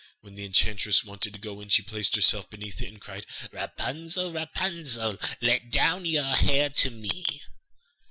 [0.21, 4.31] When the enchantress wanted to go in, she placed herself beneath it and cried: 'Rapunzel,
[4.33, 7.43] Rapunzel, Let down your hair to me.